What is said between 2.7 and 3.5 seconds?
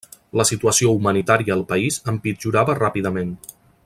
ràpidament.